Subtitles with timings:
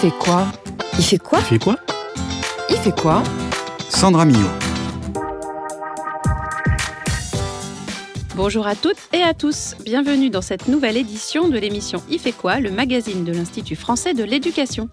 [0.00, 0.46] fait quoi
[0.96, 1.76] Il fait quoi Il fait quoi
[2.70, 3.20] Il fait quoi
[3.88, 4.38] Sandra Millot.
[8.36, 12.30] Bonjour à toutes et à tous, bienvenue dans cette nouvelle édition de l'émission Il fait
[12.30, 14.88] quoi, le magazine de l'Institut français de l'éducation.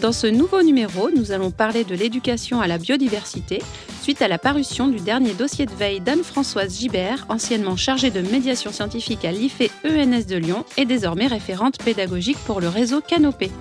[0.00, 3.62] Dans ce nouveau numéro, nous allons parler de l'éducation à la biodiversité,
[4.02, 8.72] suite à la parution du dernier dossier de veille d'Anne-Françoise Gibert, anciennement chargée de médiation
[8.72, 13.52] scientifique à l'IFE ENS de Lyon et désormais référente pédagogique pour le réseau Canopé.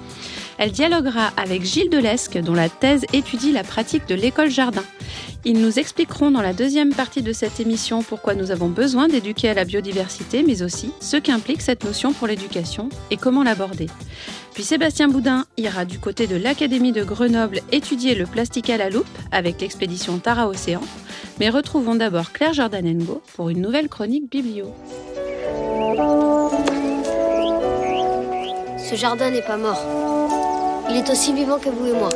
[0.57, 4.83] Elle dialoguera avec Gilles Delesque, dont la thèse étudie la pratique de l'école jardin.
[5.47, 9.49] Ils nous expliqueront dans la deuxième partie de cette émission pourquoi nous avons besoin d'éduquer
[9.49, 13.87] à la biodiversité, mais aussi ce qu'implique cette notion pour l'éducation et comment l'aborder.
[14.55, 18.89] Puis Sébastien Boudin ira du côté de l'Académie de Grenoble étudier le plastique à la
[18.89, 20.81] loupe avec l'expédition Tara Océan.
[21.39, 24.73] Mais retrouvons d'abord Claire Jordanengo pour une nouvelle chronique biblio.
[28.79, 30.04] Ce jardin n'est pas mort.
[30.89, 32.09] Il est aussi vivant que vous et moi.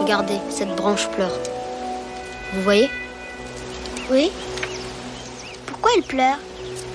[0.00, 1.32] Regardez, cette branche pleure.
[2.52, 2.88] Vous voyez?
[4.10, 4.30] Oui.
[5.66, 6.38] Pourquoi elle pleure?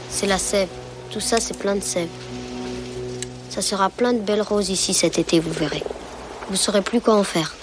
[0.09, 0.69] C'est la sève.
[1.11, 2.09] Tout ça, c'est plein de sève.
[3.49, 5.83] Ça sera plein de belles roses ici cet été, vous verrez.
[6.49, 7.55] Vous saurez plus quoi en faire.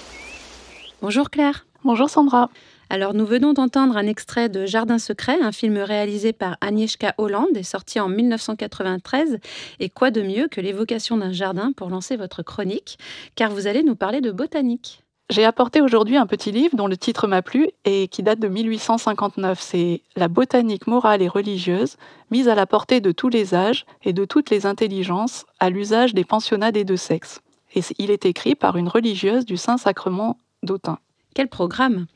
[1.03, 1.67] Bonjour Claire.
[1.84, 2.48] Bonjour Sandra.
[2.89, 7.56] Alors nous venons d'entendre un extrait de Jardin secret, un film réalisé par Agnieszka Holland
[7.56, 9.39] et sorti en 1993.
[9.81, 12.98] Et quoi de mieux que l'évocation d'un jardin pour lancer votre chronique,
[13.34, 15.03] car vous allez nous parler de botanique.
[15.28, 18.47] J'ai apporté aujourd'hui un petit livre dont le titre m'a plu et qui date de
[18.47, 19.61] 1859.
[19.61, 21.97] C'est La botanique morale et religieuse,
[22.31, 26.15] mise à la portée de tous les âges et de toutes les intelligences à l'usage
[26.15, 27.41] des pensionnats des deux sexes.
[27.75, 30.98] Et il est écrit par une religieuse du Saint-Sacrement d'Autun.
[31.37, 32.06] Quel programme?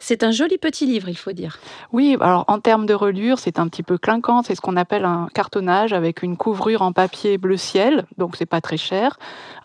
[0.00, 1.60] C'est un joli petit livre, il faut dire.
[1.92, 4.42] Oui, alors en termes de relure, c'est un petit peu clinquant.
[4.42, 8.46] C'est ce qu'on appelle un cartonnage avec une couvrure en papier bleu ciel, donc c'est
[8.46, 9.16] pas très cher.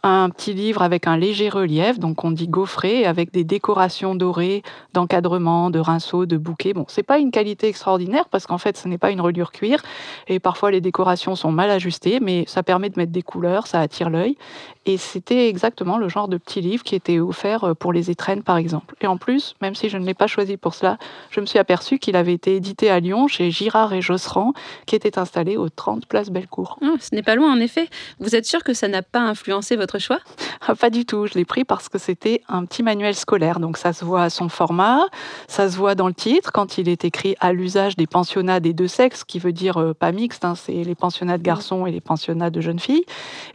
[0.04, 4.62] Un petit livre avec un léger relief, donc on dit gaufré, avec des décorations dorées,
[4.94, 6.74] d'encadrement, de rinceaux, de bouquets.
[6.74, 9.82] Bon, c'est pas une qualité extraordinaire parce qu'en fait, ce n'est pas une reliure cuir
[10.28, 13.80] et parfois les décorations sont mal ajustées, mais ça permet de mettre des couleurs, ça
[13.80, 14.38] attire l'œil.
[14.86, 18.58] Et c'était exactement le genre de petit livre qui était offert pour les étrennes, par
[18.58, 18.96] exemple.
[19.02, 20.98] Et en plus, même si je ne l'ai pas choisi pour cela,
[21.30, 24.54] je me suis aperçue qu'il avait été édité à Lyon chez Girard et Josserand,
[24.86, 26.78] qui était installé au 30 Place Bellecour.
[26.82, 27.88] Ah, ce n'est pas loin, en effet.
[28.20, 30.20] Vous êtes sûr que ça n'a pas influencé votre choix?
[30.68, 31.28] Ah, Pas du tout.
[31.28, 33.60] Je l'ai pris parce que c'était un petit manuel scolaire.
[33.60, 35.06] Donc ça se voit à son format,
[35.48, 38.74] ça se voit dans le titre quand il est écrit à l'usage des pensionnats des
[38.74, 41.92] deux sexes, qui veut dire euh, pas mixte, hein, c'est les pensionnats de garçons et
[41.92, 43.06] les pensionnats de jeunes filles.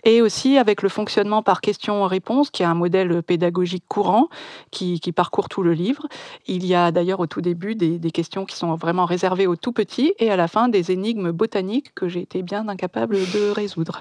[0.05, 4.29] Et aussi avec le fonctionnement par question-réponse, qui est un modèle pédagogique courant
[4.71, 6.07] qui, qui parcourt tout le livre.
[6.47, 9.57] Il y a d'ailleurs au tout début des, des, questions qui sont vraiment réservées aux
[9.57, 13.51] tout petits et à la fin des énigmes botaniques que j'ai été bien incapable de
[13.51, 14.01] résoudre.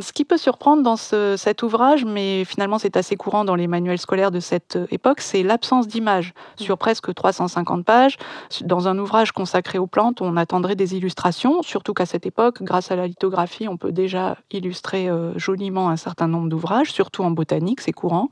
[0.00, 3.66] Ce qui peut surprendre dans ce, cet ouvrage, mais finalement c'est assez courant dans les
[3.66, 6.34] manuels scolaires de cette euh, époque, c'est l'absence d'images.
[6.56, 8.18] Sur presque 350 pages,
[8.62, 12.90] dans un ouvrage consacré aux plantes, on attendrait des illustrations, surtout qu'à cette époque, grâce
[12.90, 17.30] à la lithographie, on peut déjà illustrer euh, joliment un certain nombre d'ouvrages, surtout en
[17.30, 18.28] botanique, c'est courant.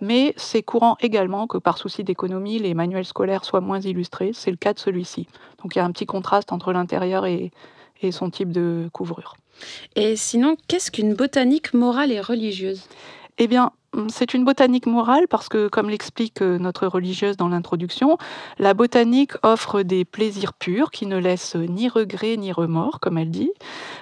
[0.00, 4.30] Mais c'est courant également que par souci d'économie, les manuels scolaires soient moins illustrés.
[4.34, 5.26] C'est le cas de celui-ci.
[5.62, 7.50] Donc il y a un petit contraste entre l'intérieur et,
[8.02, 9.34] et son type de couvrure.
[9.96, 12.84] Et sinon, qu'est-ce qu'une botanique morale et religieuse?
[13.38, 13.72] Eh bien,
[14.08, 18.16] c'est une botanique morale parce que, comme l'explique notre religieuse dans l'introduction,
[18.58, 23.30] la botanique offre des plaisirs purs qui ne laissent ni regret ni remords, comme elle
[23.30, 23.50] dit.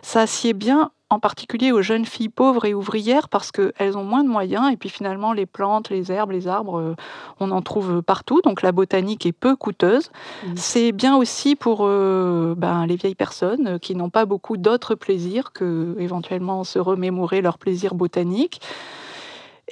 [0.03, 4.23] Ça sied bien en particulier aux jeunes filles pauvres et ouvrières parce qu'elles ont moins
[4.23, 6.95] de moyens et puis finalement les plantes, les herbes, les arbres,
[7.41, 10.11] on en trouve partout, donc la botanique est peu coûteuse.
[10.45, 10.53] Mmh.
[10.55, 15.53] C'est bien aussi pour euh, ben, les vieilles personnes qui n'ont pas beaucoup d'autres plaisirs
[15.53, 18.61] que éventuellement se remémorer leurs plaisirs botaniques.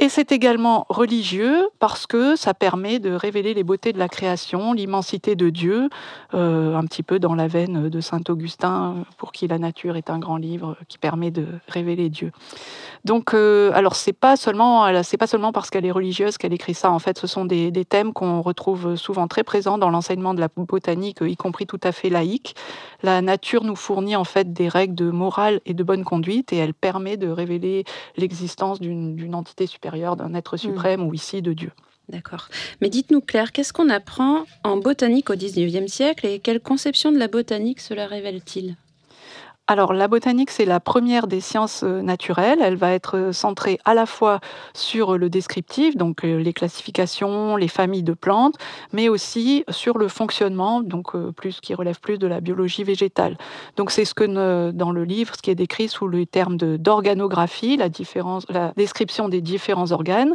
[0.01, 4.73] Et c'est également religieux parce que ça permet de révéler les beautés de la création,
[4.73, 5.91] l'immensité de Dieu,
[6.35, 10.09] euh, un petit peu dans la veine de Saint Augustin, pour qui la nature est
[10.09, 12.31] un grand livre qui permet de révéler Dieu.
[13.05, 16.75] Donc, euh, alors c'est pas seulement, c'est pas seulement parce qu'elle est religieuse qu'elle écrit
[16.75, 16.93] ça.
[16.93, 20.41] En fait, ce sont des, des thèmes qu'on retrouve souvent très présents dans l'enseignement de
[20.41, 22.55] la botanique, y compris tout à fait laïque.
[23.03, 26.57] La nature nous fournit en fait des règles de morale et de bonne conduite, et
[26.57, 27.85] elle permet de révéler
[28.17, 31.07] l'existence d'une entité supérieure, d'un être suprême mmh.
[31.07, 31.73] ou ici de Dieu.
[32.09, 32.49] D'accord.
[32.81, 37.19] Mais dites-nous, Claire, qu'est-ce qu'on apprend en botanique au XIXe siècle et quelle conception de
[37.19, 38.77] la botanique cela révèle-t-il?
[39.71, 42.61] Alors, la botanique, c'est la première des sciences euh, naturelles.
[42.63, 44.41] Elle va être euh, centrée à la fois
[44.73, 48.55] sur le descriptif, donc euh, les classifications, les familles de plantes,
[48.95, 53.37] mais aussi sur le fonctionnement, donc plus qui relève plus de la biologie végétale.
[53.77, 57.77] Donc, c'est ce que dans le livre, ce qui est décrit sous le terme d'organographie,
[57.77, 57.89] la,
[58.49, 60.35] la description des différents organes,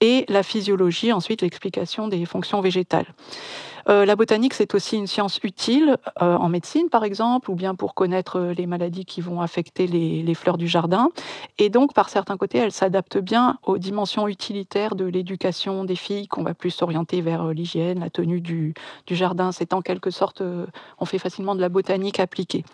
[0.00, 3.06] et la physiologie, ensuite l'explication des fonctions végétales.
[3.88, 7.74] Euh, la botanique, c'est aussi une science utile euh, en médecine, par exemple, ou bien
[7.74, 11.08] pour connaître euh, les maladies qui vont affecter les, fleurs du jardin.
[11.58, 16.28] Et donc, par certains côtés, elle s'adapte bien aux dimensions utilitaires de l'éducation des filles,
[16.28, 18.74] qu'on va plus s'orienter vers l'hygiène, la tenue du,
[19.06, 19.50] du jardin.
[19.50, 20.42] C'est en quelque sorte,
[20.98, 22.64] on fait facilement de la botanique appliquée.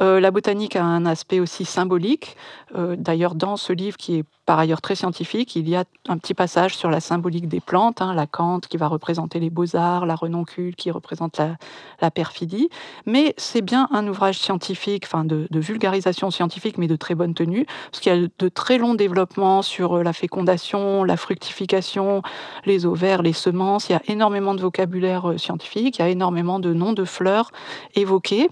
[0.00, 2.36] Euh, la botanique a un aspect aussi symbolique.
[2.74, 6.18] Euh, d'ailleurs, dans ce livre qui est par ailleurs très scientifique, il y a un
[6.18, 10.06] petit passage sur la symbolique des plantes, hein, la cante qui va représenter les beaux-arts,
[10.06, 12.70] la renoncule qui représente la, perfidie.
[13.06, 17.66] Mais c'est bien un ouvrage scientifique, enfin de, vulgarisation scientifique, mais de très bonne tenue,
[17.90, 22.22] parce qu'il y a de très longs développements sur euh, la fécondation, la fructification,
[22.64, 23.88] les ovaires, les semences.
[23.88, 27.50] Il y a énormément de vocabulaire scientifique, il y a énormément de noms de fleurs
[27.96, 28.48] évoqués.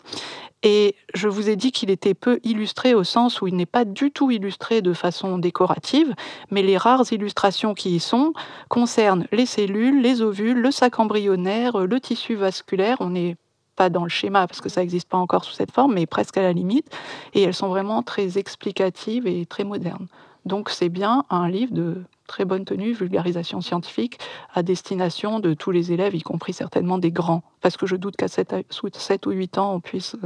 [0.66, 3.84] Et je vous ai dit qu'il était peu illustré au sens où il n'est pas
[3.84, 6.14] du tout illustré de façon décorative,
[6.50, 8.32] mais les rares illustrations qui y sont
[8.70, 12.96] concernent les cellules, les ovules, le sac embryonnaire, le tissu vasculaire.
[13.00, 13.37] On n'est
[13.76, 16.38] pas dans le schéma parce que ça n'existe pas encore sous cette forme, mais presque
[16.38, 16.90] à la limite.
[17.34, 20.06] Et elles sont vraiment très explicatives et très modernes.
[20.46, 24.19] Donc c'est bien un livre de très bonne tenue, vulgarisation scientifique,
[24.55, 27.43] à destination de tous les élèves, y compris certainement des grands.
[27.60, 28.55] Parce que je doute qu'à 7,
[28.94, 30.17] 7, ou 8 ans, on puisse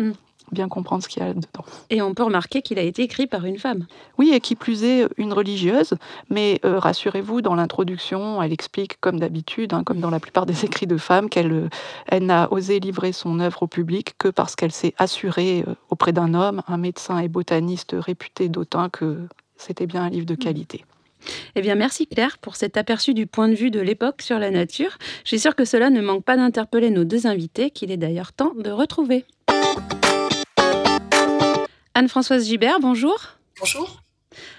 [0.00, 0.12] Mm.
[0.52, 1.64] bien comprendre ce qu'il y a dedans.
[1.90, 3.86] Et on peut remarquer qu'il a été écrit par une femme.
[4.18, 5.94] Oui, et qui plus est une religieuse,
[6.28, 10.64] mais euh, rassurez-vous, dans l'introduction, elle explique, comme d'habitude, hein, comme dans la plupart des
[10.64, 11.68] écrits de femmes, qu'elle euh,
[12.08, 16.12] elle n'a osé livrer son œuvre au public que parce qu'elle s'est assurée euh, auprès
[16.12, 20.38] d'un homme, un médecin et botaniste réputé d'autant que c'était bien un livre de mm.
[20.38, 20.84] qualité.
[21.54, 24.50] Eh bien, merci Claire pour cet aperçu du point de vue de l'époque sur la
[24.50, 24.96] nature.
[25.24, 28.32] Je suis sûre que cela ne manque pas d'interpeller nos deux invités, qu'il est d'ailleurs
[28.32, 29.24] temps de retrouver.
[32.00, 33.20] Anne-Françoise Gibert, bonjour.
[33.58, 34.00] Bonjour.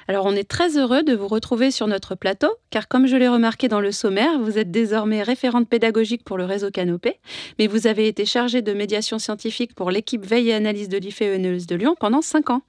[0.07, 3.27] Alors on est très heureux de vous retrouver sur notre plateau, car comme je l'ai
[3.27, 7.19] remarqué dans le sommaire, vous êtes désormais référente pédagogique pour le réseau Canopé,
[7.57, 11.21] mais vous avez été chargée de médiation scientifique pour l'équipe veille et analyse de l'IFE
[11.65, 12.61] de Lyon pendant cinq ans.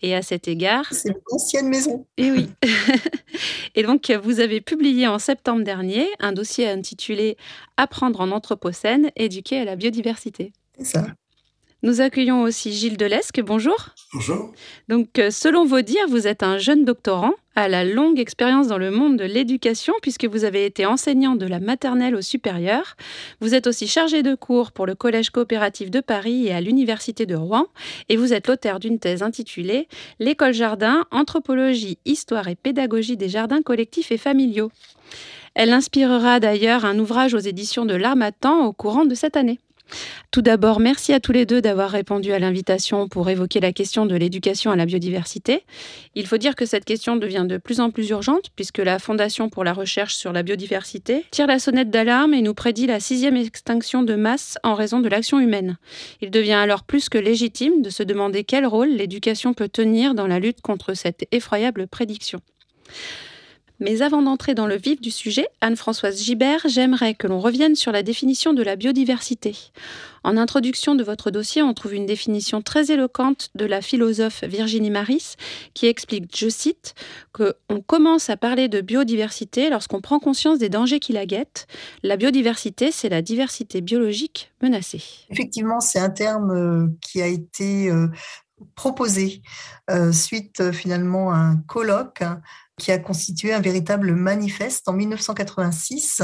[0.00, 0.86] Et à cet égard...
[0.90, 2.06] C'est une ancienne maison.
[2.16, 2.48] Et eh oui.
[3.74, 7.36] et donc vous avez publié en septembre dernier un dossier intitulé
[7.76, 10.54] Apprendre en Anthropocène, éduquer à la biodiversité.
[10.78, 11.04] C'est ça.
[11.84, 13.42] Nous accueillons aussi Gilles Delesque.
[13.42, 13.90] Bonjour.
[14.14, 14.52] Bonjour.
[14.88, 18.78] Donc, euh, selon vos dires, vous êtes un jeune doctorant à la longue expérience dans
[18.78, 22.96] le monde de l'éducation, puisque vous avez été enseignant de la maternelle au supérieur.
[23.42, 27.26] Vous êtes aussi chargé de cours pour le Collège coopératif de Paris et à l'Université
[27.26, 27.66] de Rouen.
[28.08, 29.86] Et vous êtes l'auteur d'une thèse intitulée
[30.20, 34.70] L'école jardin, anthropologie, histoire et pédagogie des jardins collectifs et familiaux.
[35.54, 39.60] Elle inspirera d'ailleurs un ouvrage aux éditions de l'Armatan au courant de cette année.
[40.30, 44.06] Tout d'abord, merci à tous les deux d'avoir répondu à l'invitation pour évoquer la question
[44.06, 45.64] de l'éducation à la biodiversité.
[46.14, 49.48] Il faut dire que cette question devient de plus en plus urgente puisque la Fondation
[49.48, 53.36] pour la recherche sur la biodiversité tire la sonnette d'alarme et nous prédit la sixième
[53.36, 55.76] extinction de masse en raison de l'action humaine.
[56.20, 60.26] Il devient alors plus que légitime de se demander quel rôle l'éducation peut tenir dans
[60.26, 62.40] la lutte contre cette effroyable prédiction.
[63.80, 67.92] Mais avant d'entrer dans le vif du sujet, Anne-Françoise Gibert, j'aimerais que l'on revienne sur
[67.92, 69.56] la définition de la biodiversité.
[70.22, 74.90] En introduction de votre dossier, on trouve une définition très éloquente de la philosophe Virginie
[74.90, 75.34] Maris
[75.74, 76.94] qui explique, je cite,
[77.32, 81.66] qu'on commence à parler de biodiversité lorsqu'on prend conscience des dangers qui la guettent.
[82.02, 85.02] La biodiversité, c'est la diversité biologique menacée.
[85.30, 88.08] Effectivement, c'est un terme euh, qui a été euh,
[88.76, 89.42] proposé
[89.90, 92.22] euh, suite finalement à un colloque
[92.78, 96.22] qui a constitué un véritable manifeste en 1986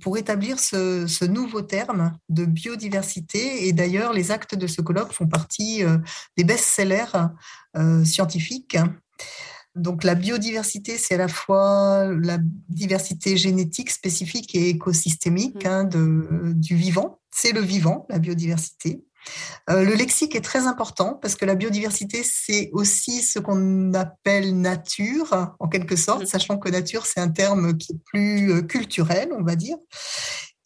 [0.00, 3.66] pour établir ce, nouveau terme de biodiversité.
[3.66, 5.98] Et d'ailleurs, les actes de ce colloque font partie euh,
[6.36, 7.28] des best-sellers
[7.76, 8.78] euh, scientifiques.
[9.74, 12.38] Donc la biodiversité, c'est à la fois la
[12.68, 15.68] diversité génétique spécifique et écosystémique mmh.
[15.68, 17.18] hein, de, du vivant.
[17.30, 19.04] C'est le vivant, la biodiversité.
[19.70, 24.60] Euh, le lexique est très important parce que la biodiversité, c'est aussi ce qu'on appelle
[24.60, 26.26] nature, en quelque sorte, mmh.
[26.26, 29.76] sachant que nature, c'est un terme qui est plus euh, culturel, on va dire.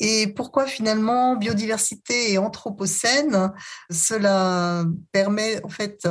[0.00, 3.52] Et pourquoi finalement biodiversité et anthropocène
[3.90, 6.06] Cela permet en fait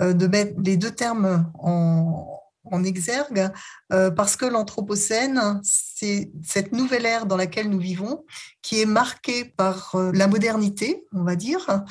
[0.00, 3.50] euh, de mettre les deux termes en, en exergue
[3.92, 8.24] euh, parce que l'Anthropocène, c'est cette nouvelle ère dans laquelle nous vivons,
[8.62, 11.84] qui est marquée par euh, la modernité, on va dire,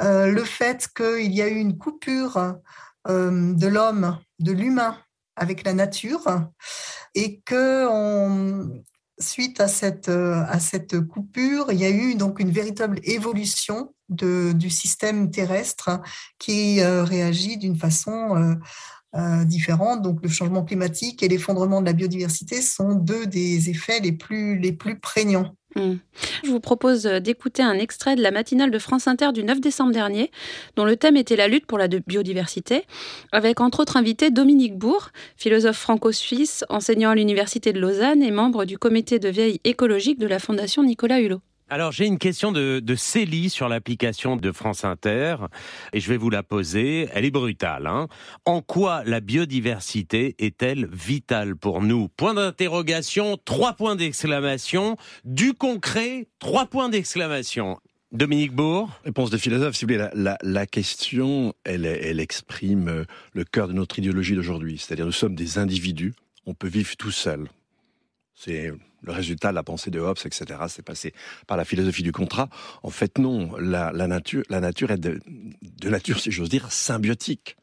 [0.00, 2.56] euh, le fait qu'il y a eu une coupure
[3.08, 4.98] de l'homme, de l'humain
[5.34, 6.24] avec la nature,
[7.14, 7.88] et que
[9.18, 10.10] suite à cette,
[11.08, 16.02] coupure, il y a eu donc une véritable évolution du système terrestre
[16.38, 18.58] qui réagit d'une façon
[19.16, 20.02] euh, différentes.
[20.02, 24.58] Donc, le changement climatique et l'effondrement de la biodiversité sont deux des effets les plus,
[24.58, 25.54] les plus prégnants.
[25.76, 25.94] Hmm.
[26.44, 29.92] Je vous propose d'écouter un extrait de la matinale de France Inter du 9 décembre
[29.92, 30.32] dernier,
[30.74, 32.84] dont le thème était la lutte pour la biodiversité,
[33.30, 38.64] avec entre autres invité Dominique Bourg, philosophe franco-suisse, enseignant à l'Université de Lausanne et membre
[38.64, 41.40] du comité de veille écologique de la Fondation Nicolas Hulot.
[41.72, 45.36] Alors j'ai une question de, Célie sur l'application de France Inter
[45.92, 47.08] et je vais vous la poser.
[47.14, 47.86] Elle est brutale.
[47.86, 48.08] Hein
[48.44, 52.08] en quoi la biodiversité est-elle vitale pour nous?
[52.08, 57.78] Point d'interrogation, trois points d'exclamation, du concret, trois points d'exclamation.
[58.10, 58.90] Dominique Bourg?
[59.04, 60.08] Réponse de philosophe, si vous voulez,
[60.42, 64.78] la, question, elle, elle exprime le cœur de notre idéologie d'aujourd'hui.
[64.78, 66.14] C'est-à-dire nous sommes des individus,
[66.46, 67.46] on peut vivre tout seul.
[68.34, 70.60] C'est le résultat de la pensée de Hobbes, etc.
[70.68, 71.14] C'est passé
[71.46, 72.48] par la philosophie du contrat.
[72.82, 73.56] En fait, non.
[73.58, 75.20] La, nature, la nature est de,
[75.84, 77.56] nature, si j'ose dire, symbiotique.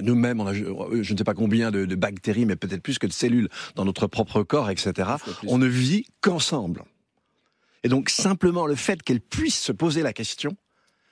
[0.00, 0.64] Nous-mêmes, on a, je
[1.12, 4.42] ne sais pas combien de, bactéries, mais peut-être plus que de cellules dans notre propre
[4.42, 5.10] corps, etc.
[5.46, 6.84] On ne vit qu'ensemble.
[7.84, 10.56] Et donc, simplement le fait qu'elle puisse se poser la question,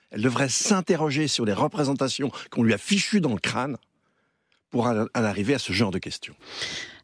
[0.09, 3.77] elle devrait s'interroger sur les représentations qu'on lui a fichues dans le crâne
[4.69, 6.35] pour en arriver à ce genre de questions.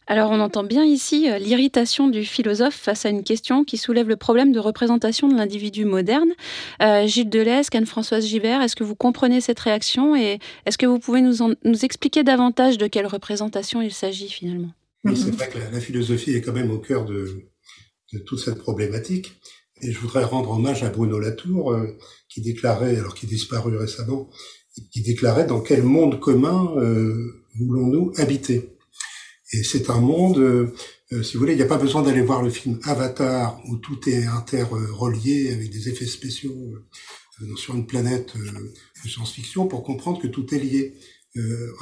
[0.09, 4.07] Alors on entend bien ici euh, l'irritation du philosophe face à une question qui soulève
[4.07, 6.29] le problème de représentation de l'individu moderne.
[6.81, 10.99] Euh, Gilles Deleuze, Anne-Françoise Gibert, est-ce que vous comprenez cette réaction et est-ce que vous
[10.99, 14.71] pouvez nous, nous expliquer davantage de quelle représentation il s'agit finalement?
[15.05, 17.43] C'est vrai que la, philosophie est quand même au cœur de,
[18.25, 19.33] toute cette problématique.
[19.81, 21.97] Et je voudrais rendre hommage à Bruno Latour, euh,
[22.29, 24.29] qui déclarait, alors qu'il disparu récemment,
[24.91, 26.73] qui déclarait dans quel monde commun
[27.59, 28.76] voulons-nous habiter?
[29.53, 30.73] Et c'est un monde, euh,
[31.13, 33.77] euh, si vous voulez, il n'y a pas besoin d'aller voir le film Avatar où
[33.77, 36.75] tout est interrelié avec des effets spéciaux
[37.41, 40.95] euh, sur une planète de science-fiction pour comprendre que tout est lié.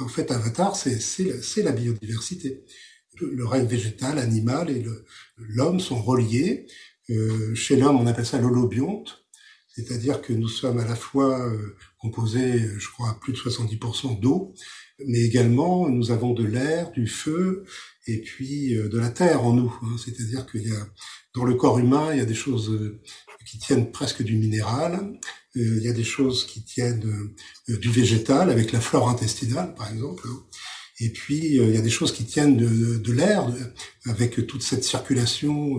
[0.00, 2.64] en fait, Avatar, c'est la biodiversité.
[3.18, 4.84] Le, règne végétal, animal et
[5.38, 6.66] l'homme sont reliés.
[7.54, 9.24] chez l'homme, on appelle ça l'holobionte,
[9.74, 11.50] c'est-à-dire que nous sommes à la fois
[11.98, 14.54] composés, je crois, à plus de 70% d'eau,
[15.04, 17.64] mais également nous avons de l'air, du feu
[18.06, 19.72] et puis euh, de la terre en nous.
[19.82, 19.96] Hein.
[20.02, 20.86] C'est-à-dire qu'il y a
[21.34, 23.00] dans le corps humain, il y a des choses euh,
[23.44, 24.94] qui tiennent presque du minéral,
[25.56, 27.30] euh, il y a des choses qui tiennent
[27.68, 30.26] du végétal avec la flore intestinale par exemple.
[30.28, 30.42] Hein.
[30.98, 33.52] Et puis, il y a des choses qui tiennent de, de l'air,
[34.06, 35.76] avec toute cette circulation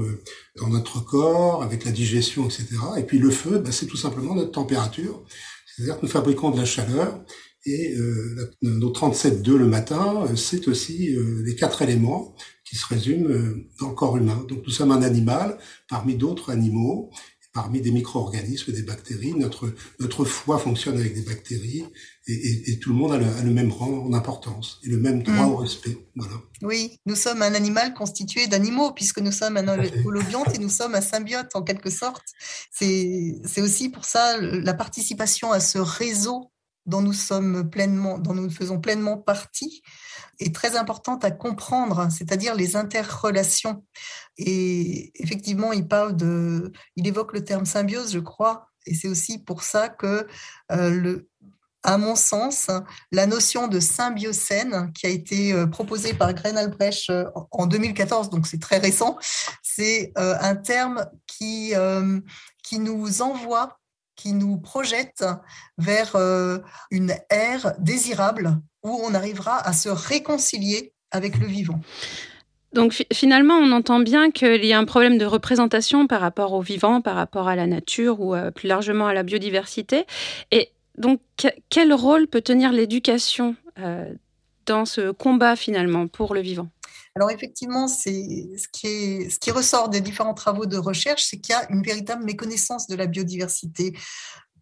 [0.57, 2.67] dans notre corps, avec la digestion, etc.
[2.99, 5.23] Et puis le feu, ben, c'est tout simplement notre température.
[5.65, 7.19] C'est-à-dire que nous fabriquons de la chaleur
[7.67, 12.33] et euh, nos 37.2 le matin, euh, c'est aussi euh, les quatre éléments
[12.63, 14.45] qui se résument euh, dans le corps humain.
[14.47, 15.57] Donc nous sommes un animal
[15.89, 17.09] parmi d'autres animaux,
[17.53, 19.33] parmi des micro-organismes, des bactéries.
[19.33, 21.83] Notre, notre foie fonctionne avec des bactéries
[22.27, 24.97] et, et, et tout le monde a le, a le, même rang d'importance et le
[24.97, 25.51] même droit mmh.
[25.51, 25.97] au respect.
[26.15, 26.35] Voilà.
[26.61, 29.67] Oui, nous sommes un animal constitué d'animaux puisque nous sommes un
[30.05, 32.25] holobionte et nous sommes un symbiote en quelque sorte.
[32.71, 36.51] C'est aussi pour ça la participation à ce réseau
[36.87, 39.83] dont nous sommes pleinement, dont nous faisons pleinement partie,
[40.39, 43.83] est très importante à comprendre, c'est-à-dire les interrelations.
[44.37, 49.37] Et effectivement, il parle de, il évoque le terme symbiose, je crois, et c'est aussi
[49.37, 50.27] pour ça que
[50.71, 51.29] euh, le,
[51.83, 52.69] à mon sens,
[53.11, 58.29] la notion de symbiocène qui a été euh, proposée par Gren Albrecht euh, en 2014,
[58.29, 59.17] donc c'est très récent,
[59.61, 61.73] c'est un terme qui,
[62.63, 63.76] qui nous envoie
[64.17, 65.23] qui nous projette
[65.77, 66.57] vers euh,
[66.91, 71.79] une ère désirable où on arrivera à se réconcilier avec le vivant.
[72.73, 76.61] Donc finalement, on entend bien qu'il y a un problème de représentation par rapport au
[76.61, 80.05] vivant, par rapport à la nature ou euh, plus largement à la biodiversité.
[80.51, 81.21] Et donc,
[81.69, 84.11] quel rôle peut tenir l'éducation euh,
[84.65, 86.67] dans ce combat finalement pour le vivant?
[87.17, 91.81] Alors effectivement, ce qui, ressort des différents travaux de recherche, c'est qu'il y a une
[91.81, 93.97] véritable méconnaissance de la biodiversité,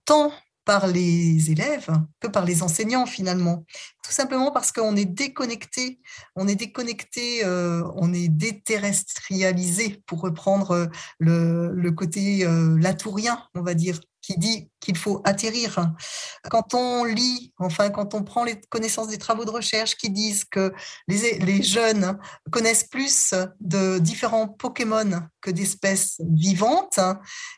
[0.06, 0.32] tant
[0.64, 1.90] par les élèves
[2.22, 3.66] que par les enseignants finalement.
[4.06, 6.00] Tout simplement parce qu'on est déconnecté,
[6.38, 13.64] on est déconnecté, euh, on est déterrestrialisé, pour reprendre le, le côté euh, latourien, on
[13.64, 15.88] va dire, qui dit qu'il faut atterrir.
[16.50, 20.46] Quand on lit, enfin, quand on prend les connaissances des travaux de recherche qui disent
[20.46, 20.74] que
[21.08, 22.18] les, les jeunes
[22.52, 27.00] connaissent plus de différents Pokémon que d'espèces vivantes,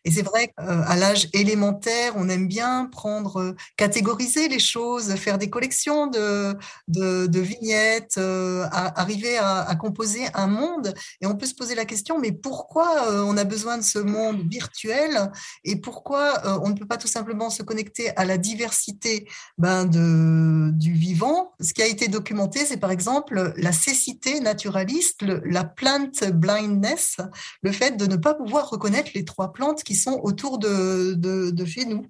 [0.03, 5.49] et c'est vrai qu'à l'âge élémentaire, on aime bien prendre, catégoriser les choses, faire des
[5.49, 6.57] collections de,
[6.87, 11.85] de, vignettes, euh, arriver à, à, composer un monde, et on peut se poser la
[11.85, 15.31] question, mais pourquoi euh, on a besoin de ce monde virtuel
[15.63, 19.85] et pourquoi euh, on ne peut pas tout simplement se connecter à la diversité ben,
[19.85, 21.51] du vivant.
[21.59, 27.17] Ce qui a été documenté, c'est par exemple la cécité naturaliste, la plant blindness,
[27.61, 31.85] le fait de ne pas pouvoir reconnaître les trois plantes qui sont autour de chez
[31.85, 32.07] nous.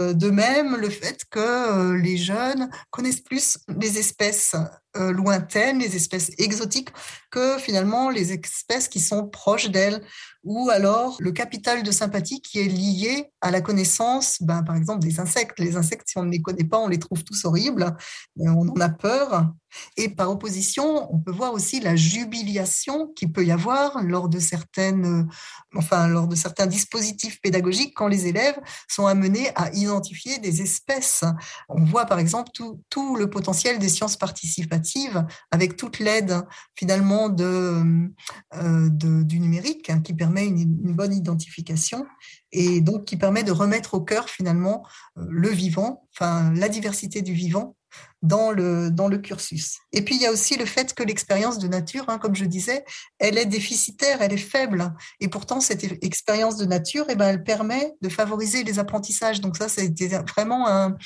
[0.00, 4.54] Euh, de même, le fait que euh, les jeunes connaissent plus les espèces
[4.96, 6.90] lointaines, les espèces exotiques,
[7.30, 10.02] que finalement les espèces qui sont proches d'elles
[10.44, 15.00] ou alors le capital de sympathie qui est lié à la connaissance, ben, par exemple,
[15.00, 15.58] des insectes.
[15.58, 17.96] Les insectes, si on ne les connaît pas, on les trouve tous horribles,
[18.38, 19.52] on en a peur.
[19.96, 24.38] Et par opposition, on peut voir aussi la jubilation qui peut y avoir lors de
[24.38, 25.28] certaines,
[25.74, 28.58] enfin, lors de certains dispositifs pédagogiques quand les élèves
[28.88, 31.24] sont amenés à identifier des espèces.
[31.68, 36.42] On voit par exemple tout, le potentiel des sciences participatives avec toute l'aide
[36.74, 42.06] finalement euh, du numérique hein, qui permet une, une, bonne identification
[42.52, 44.86] et donc qui permet de remettre au cœur finalement
[45.18, 47.76] euh, le vivant, enfin la diversité du vivant
[48.22, 49.78] dans le, dans le cursus.
[49.92, 52.44] Et puis, il y a aussi le fait que l'expérience de nature, hein, comme je
[52.44, 52.84] disais,
[53.18, 54.92] elle est déficitaire, elle est faible.
[55.20, 59.40] Et pourtant, cette expérience de nature, eh ben, elle permet de favoriser les apprentissages.
[59.40, 60.96] Donc ça, c'était vraiment un,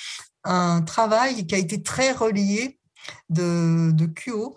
[0.44, 2.78] un, travail qui a été très relié
[3.28, 4.56] de, de QO.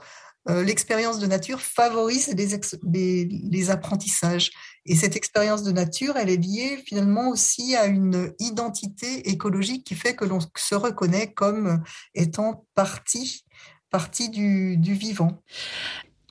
[0.49, 4.51] Euh, l'expérience de nature favorise les, les, les apprentissages.
[4.85, 9.95] Et cette expérience de nature, elle est liée finalement aussi à une identité écologique qui
[9.95, 11.81] fait que l'on se reconnaît comme
[12.13, 13.45] étant partie,
[13.89, 15.41] partie du, du vivant.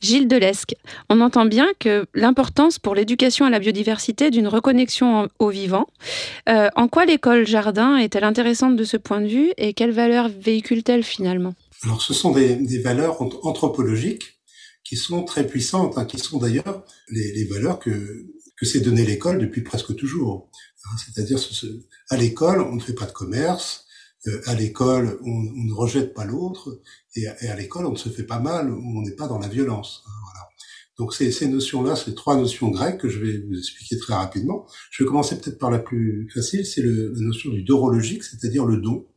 [0.02, 0.74] Gilles Delesque,
[1.08, 5.86] on entend bien que l'importance pour l'éducation à la biodiversité d'une reconnexion au vivant.
[6.48, 10.28] Euh, en quoi l'école jardin est-elle intéressante de ce point de vue et quelles valeurs
[10.28, 11.54] véhicule-t-elle finalement?
[11.84, 14.40] Alors ce sont des, des, valeurs anthropologiques
[14.82, 18.26] qui sont très puissantes, hein, qui sont d'ailleurs les, les valeurs que
[18.62, 20.48] que s'est donné l'école depuis presque toujours.
[20.84, 21.40] Hein, c'est-à-dire,
[22.10, 23.86] à l'école, on ne fait pas de commerce,
[24.28, 26.80] euh, à l'école, on, ne rejette pas l'autre,
[27.16, 30.04] et, à l'école, on ne se fait pas mal, on n'est pas dans la violence.
[30.06, 30.10] Hein.
[30.96, 34.68] Donc ces, ces notions-là, ces trois notions grecques que je vais vous expliquer très rapidement.
[34.92, 38.76] Je vais commencer peut-être par la plus facile, c'est la notion du dorologique, c'est-à-dire le
[38.76, 39.08] don.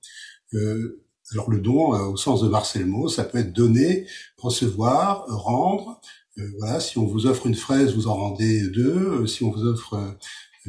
[0.56, 5.26] Euh, alors le don, euh, au sens de Marcel Mauss, ça peut être donner, recevoir,
[5.28, 6.02] rendre,
[6.60, 9.22] voilà, si on vous offre une fraise, vous en rendez deux.
[9.22, 10.12] Euh, si on vous offre euh,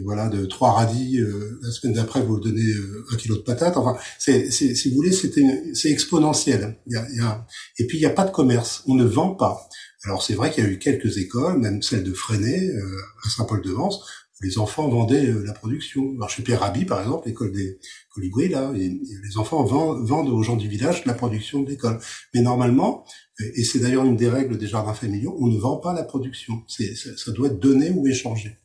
[0.04, 1.20] voilà de trois radis
[1.62, 2.70] la semaine d'après vous donnez
[3.10, 3.78] un kilo de patates.
[3.78, 6.76] Enfin c'est si vous voulez c'est exponentiel.
[6.86, 7.46] Y a, y a,
[7.78, 8.82] et puis il n'y a pas de commerce.
[8.86, 9.70] On ne vend pas.
[10.04, 12.70] Alors c'est vrai qu'il y a eu quelques écoles même celle de Freinet
[13.24, 14.04] à Saint-Paul-de-Vence
[14.42, 17.78] les enfants vendaient la production alors chez Pierre Rabhi par exemple l'école des
[18.10, 21.98] colibris là les enfants vendent, aux gens du village la production de l'école
[22.34, 23.04] mais normalement
[23.38, 26.64] et c'est d'ailleurs une des règles des jardins familiaux, on ne vend pas la production.
[26.68, 28.56] Ça, doit être donné ou échangé.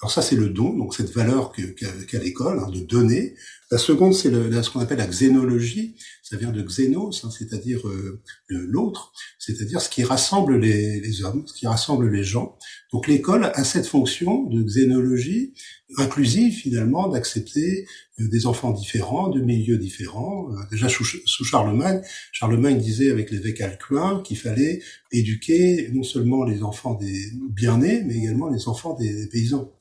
[0.00, 3.34] Alors ça, c'est le don, donc cette valeur qu'a, l'école, hein, de donner.
[3.72, 5.96] La seconde, c'est ce qu'on appelle la xénologie.
[6.22, 11.44] Ça vient de xénos, hein, c'est-à-dire euh, l'autre, c'est-à-dire ce qui rassemble les, les, hommes,
[11.46, 12.58] ce qui rassemble les gens.
[12.92, 15.54] Donc l'école a cette fonction de xénologie
[15.98, 17.86] inclusive, finalement, d'accepter
[18.20, 20.50] euh, des enfants différents, de milieux différents.
[20.50, 26.44] Euh, déjà sous, sous, Charlemagne, Charlemagne disait avec l'évêque Alcuin qu'il fallait éduquer non seulement
[26.44, 29.72] les enfants des bien-nés, mais également les enfants des paysans.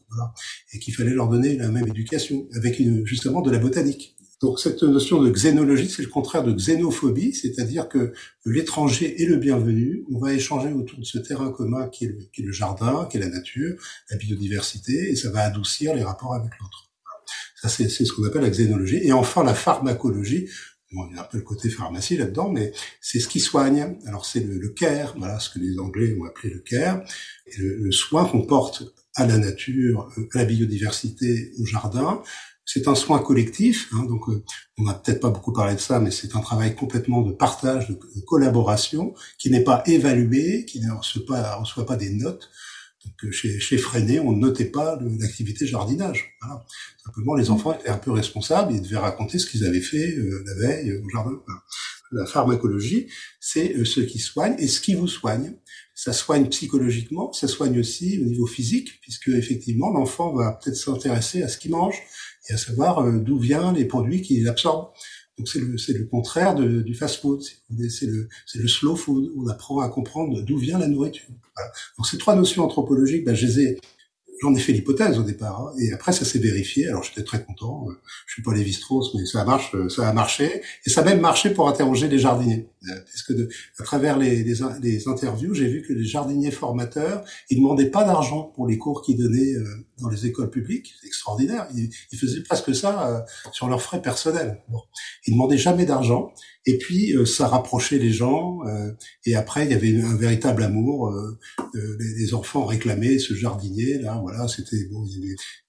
[0.73, 4.15] Et qu'il fallait leur donner la même éducation, avec une, justement de la botanique.
[4.41, 8.11] Donc cette notion de xénologie, c'est le contraire de xénophobie, c'est-à-dire que
[8.43, 12.51] l'étranger est le bienvenu, on va échanger autour de ce terrain commun qui est, le,
[12.51, 13.75] jardin, qui est la nature,
[14.09, 16.89] la biodiversité, et ça va adoucir les rapports avec l'autre.
[17.61, 18.99] Ça, c'est ce qu'on appelle la xénologie.
[19.03, 20.47] Et enfin, la pharmacologie,
[20.93, 23.97] Bon, il a un peu le côté pharmacie là-dedans, mais c'est ce qui soigne.
[24.07, 27.01] Alors c'est le, le, care, voilà ce que les Anglais ont appelé le care,
[27.57, 28.83] le, le soin qu'on porte
[29.15, 32.21] à la nature, euh, à la biodiversité, au jardin.
[32.65, 34.43] C'est un soin collectif, hein, donc euh,
[34.77, 37.89] on n'a peut-être pas beaucoup parlé de ça, mais c'est un travail complètement de partage,
[37.89, 42.49] de, de collaboration, qui n'est pas évalué, qui ne reçoit pas, reçoit pas des notes.
[43.03, 46.37] Donc euh, chez, chez Freinet, on ne notait pas l'activité jardinage.
[46.41, 46.63] Voilà.
[47.03, 50.43] Simplement, les enfants étaient un peu responsables, ils devaient raconter ce qu'ils avaient fait euh,
[50.45, 51.31] la veille au jardin.
[51.45, 51.61] Voilà.
[52.11, 53.07] La pharmacologie,
[53.39, 55.55] c'est euh, ce qui soigne et ce qui vous soigne
[56.03, 61.43] ça soigne psychologiquement, ça soigne aussi au niveau physique, puisque effectivement l'enfant va peut-être s'intéresser
[61.43, 61.97] à ce qu'il mange,
[62.49, 62.93] et à savoir
[63.25, 64.89] d'où viennent les produits qu'il absorbe.
[65.37, 69.31] Donc c'est le, le contraire de, du fast-food, c'est le, c'est le slow food.
[69.37, 71.29] On apprend à comprendre d'où vient la nourriture.
[71.55, 71.71] Voilà.
[71.97, 73.79] Donc ces trois notions anthropologiques, ben, je les ai
[74.41, 76.87] J'en ai fait l'hypothèse au départ, hein, et après ça s'est vérifié.
[76.87, 77.85] Alors j'étais très content.
[77.87, 77.93] Euh,
[78.25, 81.21] je suis pas Lévi-Strauss, mais ça marche, euh, ça a marché, et ça a même
[81.21, 82.65] marché pour interroger les jardiniers.
[82.89, 87.23] Euh, puisque de, à travers les, les, les interviews, j'ai vu que les jardiniers formateurs,
[87.49, 89.53] ils demandaient pas d'argent pour les cours qu'ils donnaient
[89.99, 90.93] dans les écoles publiques.
[90.99, 91.67] C'est extraordinaire.
[91.75, 94.63] Ils, ils, faisaient presque ça sur leurs frais personnels.
[94.69, 94.81] Bon.
[95.27, 96.33] Ils demandaient jamais d'argent.
[96.65, 98.59] Et puis euh, ça rapprochait les gens.
[98.67, 98.91] Euh,
[99.25, 101.09] et après, il y avait un véritable amour.
[101.09, 101.39] Euh,
[101.73, 103.97] les, enfants réclamaient ce jardinier.
[103.97, 105.05] Là, voilà, c'était bon,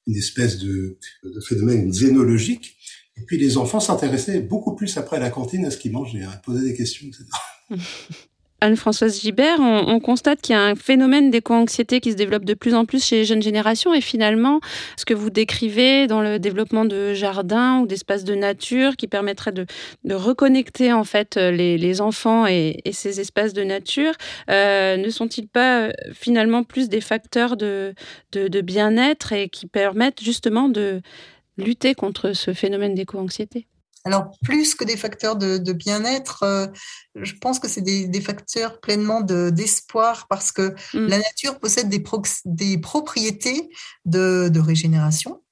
[0.07, 2.77] une espèce de, de phénomène zénologique.
[3.23, 6.37] Et puis les enfants s'intéressaient beaucoup plus après la cantine à ce qu'ils mangeaient, à
[6.45, 7.25] poser des questions, etc.
[8.61, 12.75] Anne-Françoise Gibert, on, constate qu'il y a un phénomène d'éco-anxiété qui se développe de plus
[12.75, 14.61] en plus chez les jeunes générations et finalement,
[14.97, 19.51] ce que vous décrivez dans le développement de jardins ou d'espaces de nature qui permettraient
[19.51, 19.67] de,
[20.15, 24.13] reconnecter en fait les, enfants et, ces espaces de nature,
[24.49, 27.95] euh, ne sont-ils pas euh, finalement plus des facteurs de
[28.61, 31.03] bien-être et qui permettent justement de
[31.57, 33.67] lutter contre ce phénomène d'éco-anxiété
[34.05, 36.67] alors, plus que des facteurs de, bien-être, euh,
[37.15, 41.07] je pense que c'est des, facteurs pleinement d'espoir parce que mm.
[41.07, 42.03] la nature possède des,
[42.45, 43.71] des propriétés
[44.05, 45.43] de, régénération,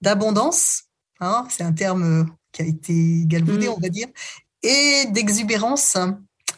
[0.00, 0.84] d'abondance,
[1.20, 3.72] hein, c'est un terme qui a été galvaudé, mm.
[3.72, 4.08] on va dire,
[4.62, 5.98] et d'exubérance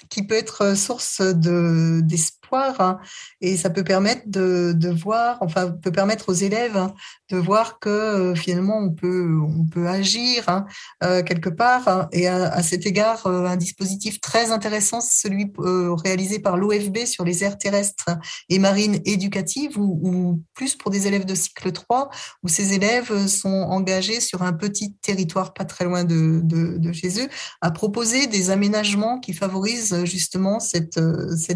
[0.08, 2.36] qui peut être source d'espoir
[2.78, 2.98] hein,
[3.40, 6.94] et ça peut permettre de, voir, enfin peut permettre aux élèves hein,
[7.30, 10.66] de voir que euh, finalement on peut on peut agir hein,
[11.02, 16.56] euh, quelque part et à, cet égard euh, un dispositif très intéressant celui réalisé par
[16.56, 18.10] l'OFB sur les aires terrestres
[18.48, 22.10] et marines éducatives ou, plus pour des élèves de cycle 3
[22.42, 27.28] où ces élèves sont engagés sur un petit territoire pas très loin de, chez eux
[27.60, 30.98] à proposer des aménagements qui favorisent justement cette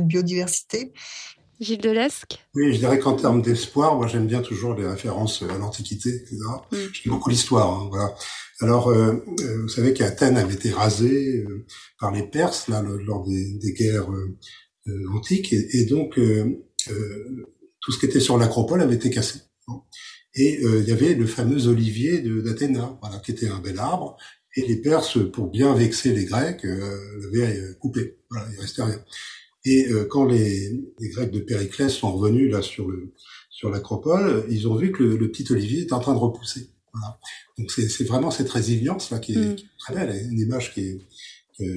[0.07, 0.90] biodiversité
[1.61, 5.59] Gilles Delesque Oui, je dirais qu'en termes d'espoir, moi j'aime bien toujours les références à
[5.59, 6.37] l'Antiquité, etc.
[6.73, 6.77] Mm.
[6.93, 7.81] J'aime beaucoup l'histoire.
[7.81, 8.15] Hein, voilà.
[8.61, 11.67] Alors, euh, euh, vous savez qu'Athènes avait été rasée euh,
[11.99, 14.09] par les Perses là, lors des, des guerres
[15.13, 16.19] antiques, et, et donc
[17.81, 19.41] tout ce qui était sur l'acropole avait été cassé.
[20.35, 24.17] Et il y avait le fameux olivier d'Athéna, voilà, qui était un bel arbre,
[24.57, 28.19] et les Perses, pour bien vexer les Grecs, l'avaient coupé.
[28.31, 29.05] Voilà, il restait rien.
[29.65, 33.13] Et euh, quand les, les, Grecs de Périclès sont revenus là sur le
[33.51, 36.71] sur l'acropole, ils ont vu que le, le, petit olivier est en train de repousser.
[36.95, 37.19] Voilà.
[37.59, 39.55] Donc c'est vraiment cette résilience là qui est, mm.
[39.55, 40.99] qui est, très belle, une image qui est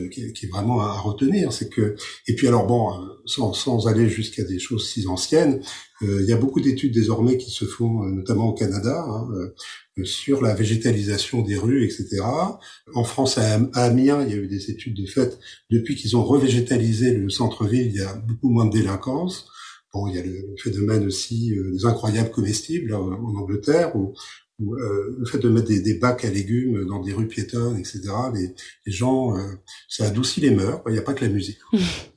[0.09, 1.53] qui est, qui est vraiment à retenir.
[1.53, 1.95] C'est que
[2.27, 5.61] et puis alors bon, euh, sans, sans aller jusqu'à des choses si anciennes,
[6.01, 9.27] euh, il y a beaucoup d'études désormais qui se font, notamment au Canada, hein,
[10.03, 12.21] sur la végétalisation des rues, etc.
[12.93, 15.37] En France, à Amiens, il y a eu des études de fait.
[15.69, 19.47] Depuis qu'ils ont revégétalisé le centre-ville, il y a beaucoup moins de délinquance.
[19.93, 24.13] Bon, il y a le phénomène aussi euh, des incroyables comestibles en Angleterre, où,
[24.61, 28.01] euh, le fait de mettre des, bacs à légumes dans des rues piétonnes, etc.
[28.33, 28.53] Les,
[28.85, 29.41] les gens, euh,
[29.87, 30.81] ça adoucit les mœurs.
[30.87, 31.59] Il n'y a pas que la musique.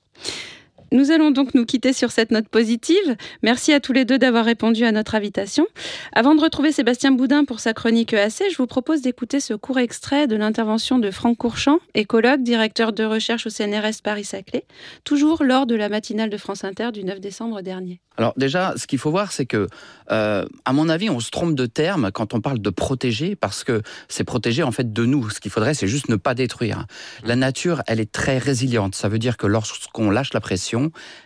[0.92, 3.16] Nous allons donc nous quitter sur cette note positive.
[3.42, 5.66] Merci à tous les deux d'avoir répondu à notre invitation.
[6.12, 9.79] Avant de retrouver Sébastien Boudin pour sa chronique EAC, je vous propose d'écouter ce court
[9.79, 14.64] extrait de l'intervention de Franck Courchamp, écologue, directeur de recherche au CNRS Paris-Saclay,
[15.03, 18.01] toujours lors de la matinale de France Inter du 9 décembre dernier.
[18.18, 19.66] Alors déjà, ce qu'il faut voir, c'est que,
[20.11, 23.62] euh, à mon avis, on se trompe de terme quand on parle de protéger, parce
[23.62, 25.29] que c'est protéger en fait de nous.
[25.29, 26.87] Ce qu'il faudrait, c'est juste ne pas détruire.
[27.25, 28.94] La nature, elle est très résiliente.
[28.94, 30.76] Ça veut dire que lorsqu'on lâche la pression,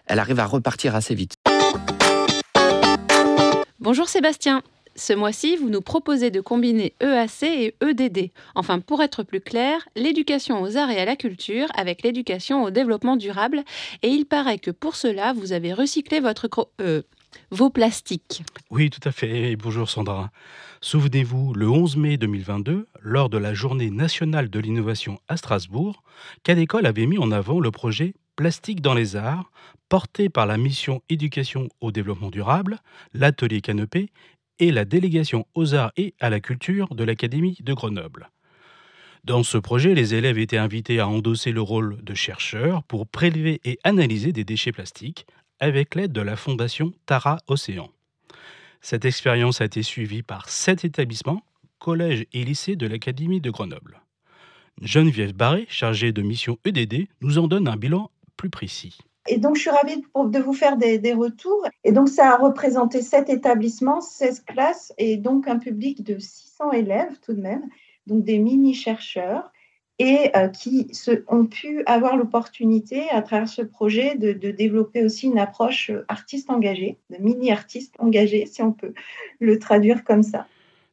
[0.07, 1.35] elle arrive à repartir assez vite.
[3.79, 4.63] Bonjour Sébastien.
[4.97, 8.31] Ce mois-ci, vous nous proposez de combiner EAC et EDD.
[8.55, 12.71] Enfin, pour être plus clair, l'éducation aux arts et à la culture avec l'éducation au
[12.71, 13.63] développement durable.
[14.03, 16.49] Et il paraît que pour cela, vous avez recyclé votre
[16.81, 17.03] euh,
[17.51, 18.43] vos plastiques.
[18.71, 19.57] Oui, tout à fait.
[19.57, 20.31] bonjour Sandra.
[20.81, 26.03] Souvenez-vous, le 11 mai 2022, lors de la Journée nationale de l'innovation à Strasbourg,
[26.43, 29.53] Cadécole avait mis en avant le projet Plastique dans les arts,
[29.91, 32.79] porté par la mission Éducation au développement durable,
[33.13, 34.09] l'atelier Canopé
[34.59, 38.31] et la délégation aux arts et à la culture de l'Académie de Grenoble.
[39.25, 43.61] Dans ce projet, les élèves étaient invités à endosser le rôle de chercheurs pour prélever
[43.67, 45.27] et analyser des déchets plastiques
[45.59, 47.91] avec l'aide de la fondation Tara Océan.
[48.81, 51.45] Cette expérience a été suivie par sept établissements,
[51.79, 54.01] collèges et lycées de l'Académie de Grenoble.
[54.81, 58.97] Geneviève Barré, chargée de mission EDD, nous en donne un bilan plus précis.
[59.29, 61.69] Et donc, je suis ravie de, vous faire des, des, retours.
[61.85, 66.73] Et donc, ça a représenté sept établissements, 16 classes et donc un public de 600
[66.73, 67.69] élèves tout de même,
[68.07, 69.53] donc des mini-chercheurs
[69.99, 75.05] et euh, qui se, ont pu avoir l'opportunité, à travers ce projet, de, de, développer
[75.05, 78.95] aussi une approche artiste engagé, de mini-artiste engagé, si on peut
[79.39, 80.47] le traduire comme ça.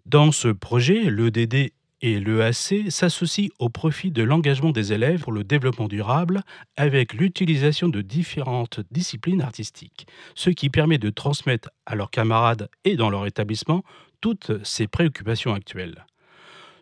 [0.06, 5.44] Dans ce projet, l'EDD et l'EAC s'associent au profit de l'engagement des élèves pour le
[5.44, 6.42] développement durable
[6.76, 12.96] avec l'utilisation de différentes disciplines artistiques, ce qui permet de transmettre à leurs camarades et
[12.96, 13.84] dans leur établissement
[14.22, 16.06] toutes ces préoccupations actuelles.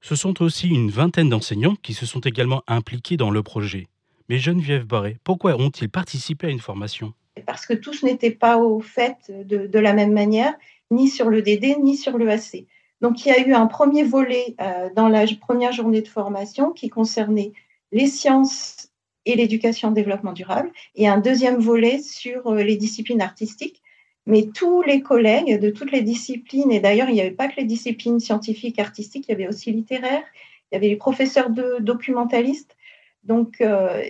[0.02, 3.88] Ce sont aussi une vingtaine d'enseignants qui se sont également impliqués dans le projet.
[4.30, 7.14] Mais Geneviève Barré, pourquoi ont-ils participé à une formation?
[7.46, 10.54] Parce que tous n'étaient pas au fait de, de, la même manière,
[10.92, 12.66] ni sur le DD, ni sur le AC.
[13.02, 16.72] Donc il y a eu un premier volet euh, dans la première journée de formation
[16.72, 17.52] qui concernait
[17.92, 18.90] les sciences
[19.26, 23.82] et l'éducation développement durable, et un deuxième volet sur euh, les disciplines artistiques
[24.28, 27.58] mais tous les collègues de toutes les disciplines, et d'ailleurs, il n'y avait pas que
[27.58, 30.24] les disciplines scientifiques, artistiques, il y avait aussi littéraires,
[30.72, 32.76] il y avait les professeurs de documentalistes.
[33.24, 34.04] Donc, euh,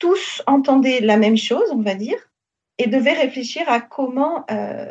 [0.00, 2.18] tous entendaient la même chose, on va dire,
[2.78, 4.44] et devaient réfléchir à comment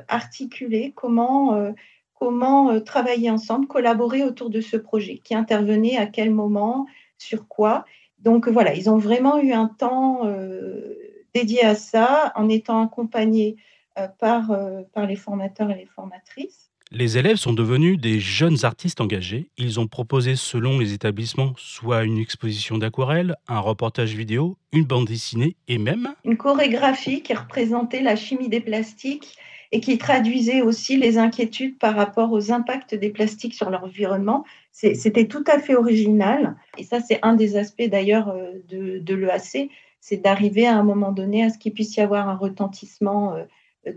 [0.08, 1.74] articuler, comment,
[2.14, 6.86] comment euh, travailler ensemble, collaborer autour de ce projet, qui intervenait à quel moment,
[7.18, 7.86] sur quoi.
[8.20, 10.96] Donc, voilà, ils ont vraiment eu un temps euh,
[11.34, 13.58] dédié à ça, en étant accompagnés
[14.00, 16.72] euh, par, euh, par les formateurs et les formatrices.
[16.90, 19.50] Les élèves sont devenus des jeunes artistes engagés.
[19.58, 25.06] Ils ont proposé, selon les établissements, soit une exposition d'aquarelle, un reportage vidéo, une bande
[25.06, 29.38] dessinée et même une chorégraphie qui représentait la chimie des plastiques
[29.74, 34.46] et qui traduisait aussi les inquiétudes par rapport aux impacts des plastiques sur l'environnement.
[34.72, 36.56] C'était tout à fait original.
[36.78, 41.12] Et ça, c'est un des aspects d'ailleurs euh, de, l'EAC, c'est d'arriver à un moment
[41.12, 43.36] donné à ce qu'il puisse y avoir un retentissement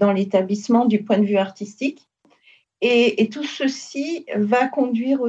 [0.00, 2.08] dans l'établissement du point de vue artistique.
[2.80, 5.20] Et, tout ceci va conduire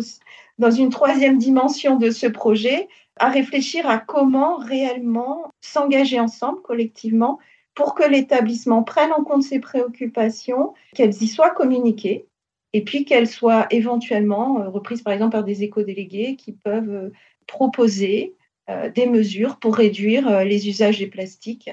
[0.60, 2.88] dans une troisième dimension de ce projet
[3.20, 7.40] à réfléchir à comment réellement s'engager ensemble, collectivement,
[7.78, 12.26] pour que l'établissement prenne en compte ses préoccupations, qu'elles y soient communiquées,
[12.74, 17.10] et puis qu'elles soient éventuellement euh, reprises par exemple par des éco-délégués qui peuvent euh,
[17.46, 18.34] proposer
[18.72, 21.70] euh, des mesures pour réduire les usages des plastiques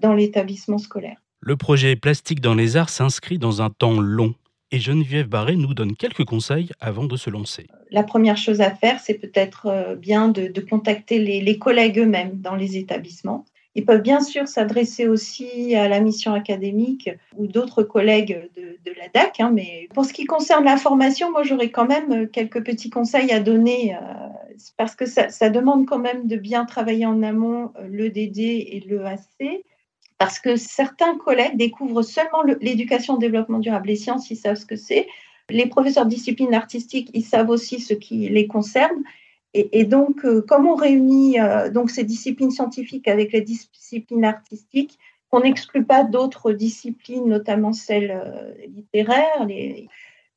[0.00, 1.22] dans l'établissement scolaire.
[1.40, 4.34] Le projet Plastique dans les arts s'inscrit dans un temps long
[4.72, 7.66] et Geneviève Barré nous donne quelques conseils avant de se lancer.
[7.90, 12.40] La première chose à faire, c'est peut-être bien de, de contacter les, les collègues eux-mêmes
[12.40, 13.44] dans les établissements.
[13.74, 19.08] Ils peuvent bien sûr s'adresser aussi à la mission académique ou d'autres collègues de, la
[19.08, 19.40] DAC.
[19.40, 23.30] Hein, mais pour ce qui concerne la formation, moi j'aurais quand même quelques petits conseils
[23.30, 23.98] à donner euh,
[24.76, 29.64] parce que ça, demande quand même de bien travailler en amont euh, l'EDD et l'EAC
[30.18, 33.86] parce que certains collègues découvrent seulement l'éducation développement durable.
[33.88, 35.06] Les sciences, ils savent ce que c'est.
[35.48, 39.04] Les professeurs de discipline artistique, ils savent aussi ce qui les concerne.
[39.54, 44.98] Et, donc, euh, comme on réunit euh, donc ces disciplines scientifiques avec les disciplines artistiques,
[45.32, 49.46] on n'exclut pas d'autres disciplines, notamment celles euh, littéraires.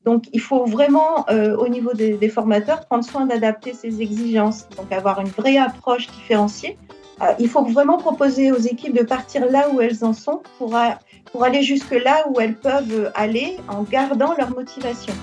[0.05, 4.67] Donc, il faut vraiment, au niveau des, formateurs, prendre soin d'adapter ces exigences.
[4.69, 6.77] Donc, avoir une vraie approche différenciée
[7.37, 10.75] il faut vraiment proposer aux équipes de partir là où elles en sont pour,
[11.31, 15.13] pour aller jusque là où elles peuvent aller en gardant leur motivation.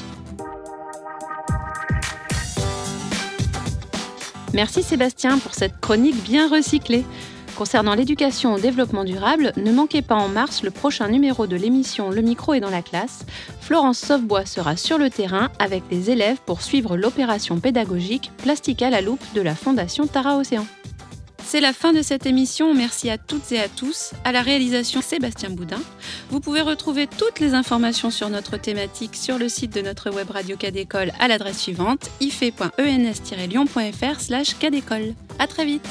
[4.54, 7.04] Merci Sébastien pour cette chronique bien recyclée.
[7.56, 12.10] Concernant l'éducation au développement durable, ne manquez pas en mars le prochain numéro de l'émission
[12.10, 13.26] Le micro est dans la classe.
[13.60, 18.90] Florence Sauvebois sera sur le terrain avec les élèves pour suivre l'opération pédagogique Plastique à
[18.90, 20.66] la loupe de la Fondation Tara Océan.
[21.50, 22.74] C'est la fin de cette émission.
[22.74, 24.12] Merci à toutes et à tous.
[24.22, 25.80] À la réalisation, Sébastien Boudin.
[26.28, 30.28] Vous pouvez retrouver toutes les informations sur notre thématique sur le site de notre web
[30.28, 34.56] radio Cadécole à l'adresse suivante ife.ens-lyon.fr slash.
[35.38, 35.88] À très vite